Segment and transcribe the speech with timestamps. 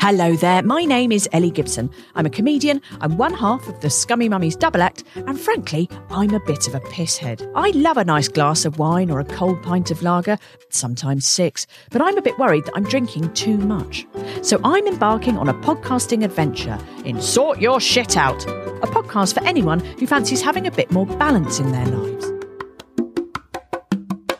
[0.00, 1.90] Hello there, my name is Ellie Gibson.
[2.14, 6.34] I'm a comedian, I'm one half of the Scummy Mummies double act, and frankly, I'm
[6.34, 7.50] a bit of a pisshead.
[7.54, 10.38] I love a nice glass of wine or a cold pint of lager,
[10.68, 14.06] sometimes six, but I'm a bit worried that I'm drinking too much.
[14.42, 19.42] So I'm embarking on a podcasting adventure in Sort Your Shit Out, a podcast for
[19.44, 22.26] anyone who fancies having a bit more balance in their lives.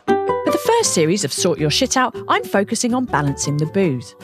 [0.05, 4.15] For the first series of Sort Your Shit Out, I'm focusing on balancing the booze.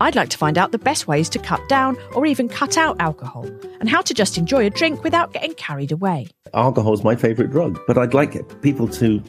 [0.00, 2.96] I'd like to find out the best ways to cut down or even cut out
[3.00, 3.48] alcohol
[3.80, 6.28] and how to just enjoy a drink without getting carried away.
[6.52, 9.22] Alcohol is my favourite drug, but I'd like people to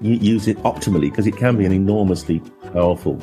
[0.00, 2.40] use it optimally because it can be an enormously
[2.72, 3.20] powerful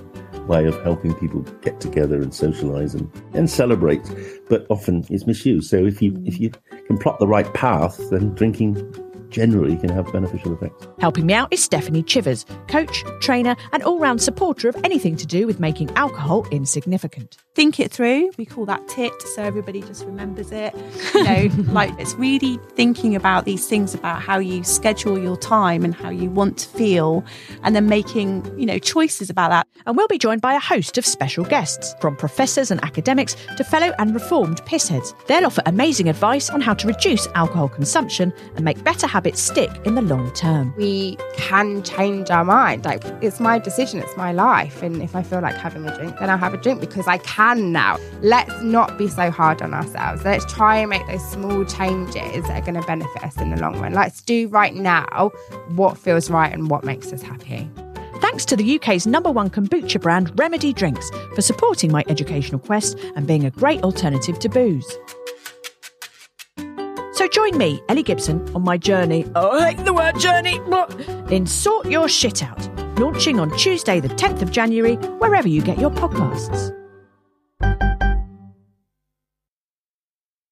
[0.48, 4.02] way of helping people get together and socialize and, and celebrate,
[4.50, 5.70] but often it's misused.
[5.70, 6.52] So if you if you
[6.88, 8.76] can plot the right path, then drinking
[9.32, 10.88] generally can have beneficial effects.
[11.00, 15.26] Helping me out is Stephanie Chivers, coach, trainer, and all round supporter of anything to
[15.26, 17.38] do with making alcohol insignificant.
[17.56, 18.32] Think it through.
[18.38, 20.76] We call that TIT, so everybody just remembers it.
[21.14, 25.84] You know, like it's really thinking about these things about how you schedule your time
[25.84, 27.24] and how you want to feel,
[27.64, 29.68] and then making, you know, choices about that.
[29.86, 33.64] And we'll be joined by a host of special guests, from professors and academics to
[33.64, 35.14] fellow and reformed pissheads.
[35.28, 39.40] They'll offer amazing advice on how to reduce alcohol consumption and make better habits habits
[39.40, 40.74] stick in the long term.
[40.76, 42.86] We can change our mind.
[42.86, 44.82] Like, it's my decision, it's my life.
[44.82, 47.20] And if I feel like having a drink, then I'll have a drink because I
[47.20, 48.00] can now.
[48.22, 50.26] Let's not be so hard on ourselves.
[50.26, 53.58] Let's try and make those small changes that are going to benefit us in the
[53.58, 53.94] long run.
[53.94, 55.32] Let's do right now
[55.76, 57.70] what feels right and what makes us happy.
[58.22, 62.98] Thanks to the UK's number one kombucha brand, Remedy Drinks, for supporting my educational quest
[63.16, 64.98] and being a great alternative to booze.
[67.22, 69.28] So join me, Ellie Gibson, on my journey.
[69.36, 70.60] Oh, I hate the word journey.
[71.30, 75.78] In Sort Your Shit Out, launching on Tuesday, the 10th of January, wherever you get
[75.78, 76.76] your podcasts.